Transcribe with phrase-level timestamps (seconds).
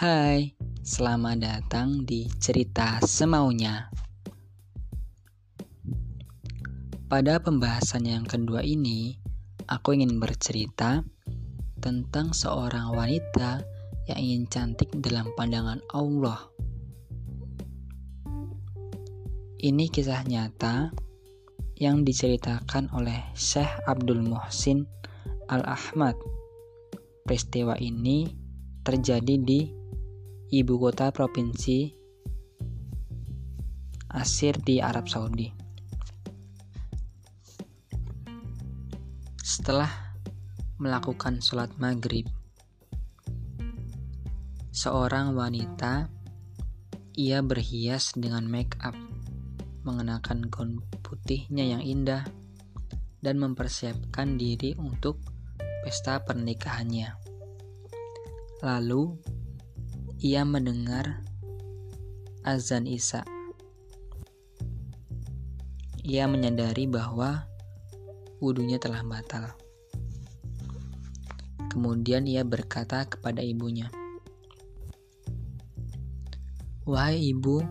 [0.00, 3.92] Hai, selamat datang di cerita semaunya.
[7.04, 9.20] Pada pembahasan yang kedua ini,
[9.68, 11.04] aku ingin bercerita
[11.84, 13.60] tentang seorang wanita
[14.08, 16.48] yang ingin cantik dalam pandangan Allah.
[19.60, 20.96] Ini kisah nyata
[21.76, 24.88] yang diceritakan oleh Syekh Abdul Muhsin
[25.52, 26.16] Al-Ahmad.
[27.28, 28.32] Peristiwa ini
[28.80, 29.79] terjadi di
[30.50, 31.94] ibu kota provinsi
[34.10, 35.46] Asir di Arab Saudi.
[39.38, 39.86] Setelah
[40.82, 42.26] melakukan sholat maghrib,
[44.74, 46.10] seorang wanita
[47.14, 48.98] ia berhias dengan make up,
[49.86, 52.26] mengenakan gaun putihnya yang indah,
[53.22, 55.22] dan mempersiapkan diri untuk
[55.86, 57.14] pesta pernikahannya.
[58.66, 59.14] Lalu,
[60.20, 61.24] ia mendengar
[62.44, 63.24] azan Isa.
[66.04, 67.48] Ia menyadari bahwa
[68.36, 69.56] wudhunya telah batal.
[71.72, 73.88] Kemudian ia berkata kepada ibunya,
[76.84, 77.64] "Wahai ibu,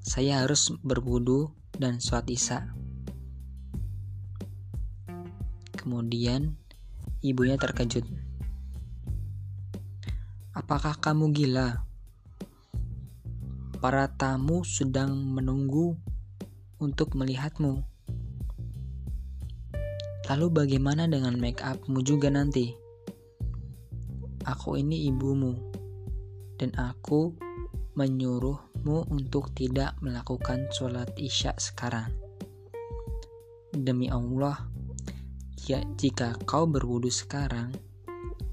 [0.00, 2.64] saya harus berwudu dan sholat Isya."
[5.76, 6.56] Kemudian
[7.20, 8.27] ibunya terkejut.
[10.68, 11.80] Apakah kamu gila?
[13.80, 15.96] Para tamu sedang menunggu
[16.76, 17.80] untuk melihatmu.
[20.28, 22.76] Lalu bagaimana dengan make upmu juga nanti?
[24.44, 25.56] Aku ini ibumu,
[26.60, 27.32] dan aku
[27.96, 32.12] menyuruhmu untuk tidak melakukan sholat isya sekarang.
[33.72, 34.68] Demi Allah,
[35.64, 37.72] ya, jika kau berwudu sekarang,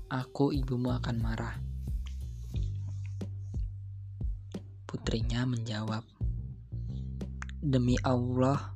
[0.08, 1.65] aku ibumu akan marah.
[5.06, 6.02] Putrinya menjawab,
[7.62, 8.74] "Demi Allah,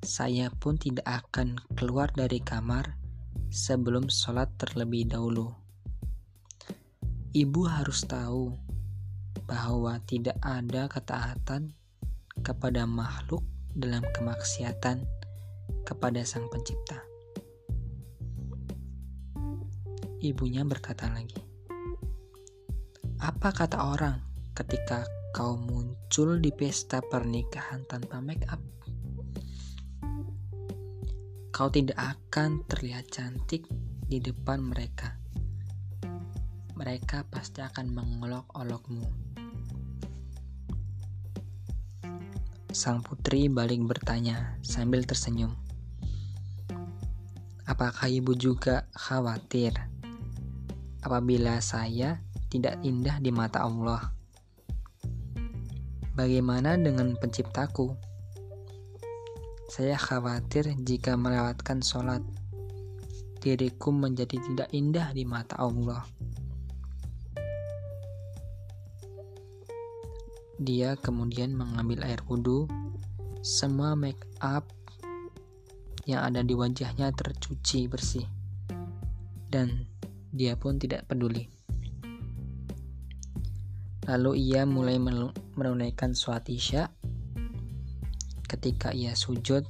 [0.00, 2.96] saya pun tidak akan keluar dari kamar
[3.52, 5.52] sebelum sholat terlebih dahulu.
[7.36, 8.56] Ibu harus tahu
[9.44, 11.76] bahwa tidak ada ketaatan
[12.40, 13.44] kepada makhluk
[13.76, 15.04] dalam kemaksiatan
[15.84, 16.96] kepada Sang Pencipta."
[20.24, 21.44] Ibunya berkata lagi,
[23.20, 28.58] "Apa kata orang ketika kau muncul di pesta pernikahan tanpa make up.
[31.54, 33.68] Kau tidak akan terlihat cantik
[34.10, 35.14] di depan mereka.
[36.74, 39.04] Mereka pasti akan mengolok-olokmu.
[42.74, 45.52] Sang putri balik bertanya sambil tersenyum.
[47.70, 49.70] Apakah ibu juga khawatir
[51.06, 52.18] apabila saya
[52.50, 54.19] tidak indah di mata Allah?
[56.20, 57.96] Bagaimana dengan penciptaku?
[59.72, 62.20] Saya khawatir jika melewatkan sholat,
[63.40, 66.04] diriku menjadi tidak indah di mata Allah.
[70.60, 72.68] Dia kemudian mengambil air wudhu,
[73.40, 74.68] semua make up
[76.04, 78.28] yang ada di wajahnya tercuci bersih,
[79.48, 79.88] dan
[80.36, 81.48] dia pun tidak peduli.
[84.10, 84.98] Lalu ia mulai
[85.54, 86.90] menunaikan sholat isya.
[88.42, 89.62] Ketika ia sujud,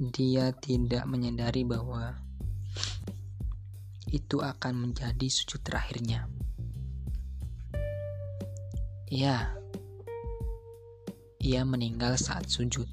[0.00, 2.16] dia tidak menyadari bahwa
[4.08, 6.24] itu akan menjadi sujud terakhirnya.
[9.12, 9.52] Ya,
[11.44, 12.88] ia meninggal saat sujud.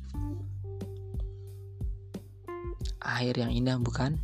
[2.99, 4.19] Akhir yang indah, bukan?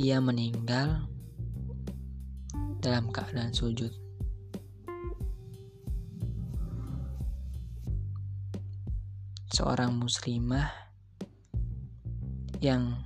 [0.00, 1.17] Ia meninggal
[2.78, 3.90] dalam keadaan sujud.
[9.50, 10.70] Seorang muslimah
[12.62, 12.98] yang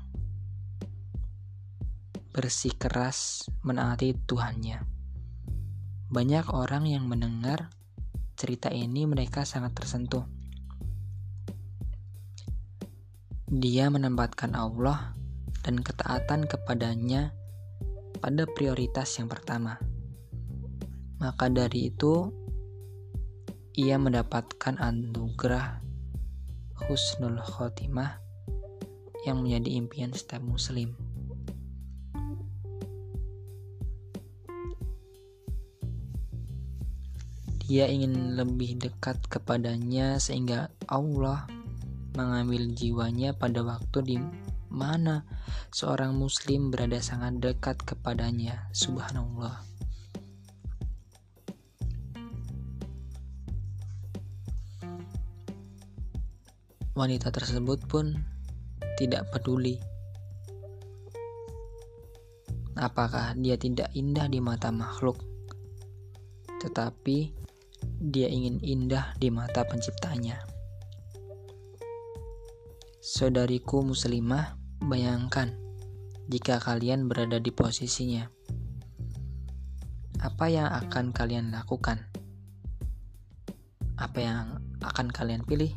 [2.32, 4.84] bersih keras menaati Tuhannya.
[6.12, 7.72] Banyak orang yang mendengar
[8.36, 10.24] cerita ini mereka sangat tersentuh.
[13.52, 15.12] Dia menempatkan Allah
[15.60, 17.36] dan ketaatan kepadanya
[18.22, 19.82] pada prioritas yang pertama.
[21.18, 22.30] Maka dari itu,
[23.74, 25.82] ia mendapatkan anugerah
[26.86, 28.22] husnul khotimah
[29.26, 30.94] yang menjadi impian setiap muslim.
[37.66, 41.48] Dia ingin lebih dekat kepadanya sehingga Allah
[42.12, 44.16] mengambil jiwanya pada waktu di
[44.72, 45.28] mana
[45.68, 48.72] seorang muslim berada sangat dekat kepadanya.
[48.72, 49.60] Subhanallah.
[56.96, 58.16] Wanita tersebut pun
[58.96, 59.92] tidak peduli
[62.76, 65.20] apakah dia tidak indah di mata makhluk,
[66.60, 67.32] tetapi
[68.00, 70.40] dia ingin indah di mata penciptanya.
[73.02, 75.54] Saudariku muslimah, bayangkan
[76.26, 78.26] jika kalian berada di posisinya.
[80.22, 82.06] Apa yang akan kalian lakukan?
[83.98, 85.74] Apa yang akan kalian pilih?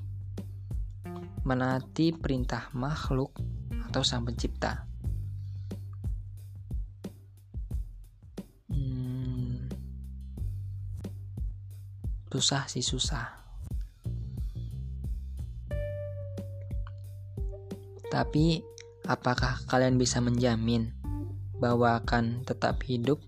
[1.45, 3.37] menaati perintah makhluk
[3.85, 4.89] atau sang pencipta.
[8.65, 9.69] Hmm,
[12.33, 13.45] susah sih susah.
[18.09, 18.65] Tapi
[19.05, 20.89] apakah kalian bisa menjamin
[21.61, 23.21] bahwa akan tetap hidup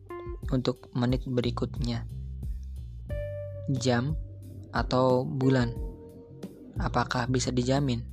[0.49, 2.09] untuk menit berikutnya?
[3.77, 4.17] Jam
[4.73, 5.73] atau bulan?
[6.81, 8.05] Apakah bisa dijamin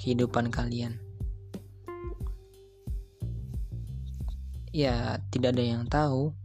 [0.00, 1.00] kehidupan kalian?
[4.72, 6.36] Ya, tidak ada yang tahu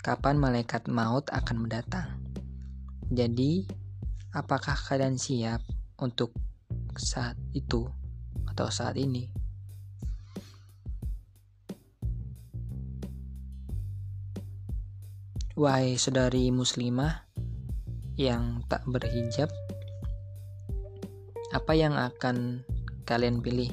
[0.00, 2.22] kapan malaikat maut akan mendatang.
[3.10, 3.66] Jadi,
[4.30, 5.60] apakah kalian siap
[5.98, 6.30] untuk
[6.94, 7.90] saat itu
[8.46, 9.39] atau saat ini?
[15.60, 17.28] Wahai saudari muslimah
[18.16, 19.52] yang tak berhijab,
[21.52, 22.64] apa yang akan
[23.04, 23.68] kalian pilih?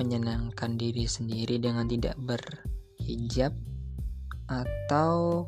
[0.00, 3.52] Menyenangkan diri sendiri dengan tidak berhijab
[4.48, 5.44] atau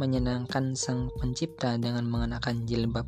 [0.00, 3.04] menyenangkan sang pencipta dengan mengenakan jilbab?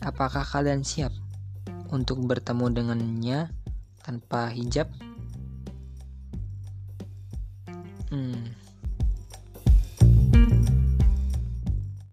[0.00, 1.12] Apakah kalian siap
[1.92, 3.52] untuk bertemu dengannya
[4.00, 4.88] tanpa hijab?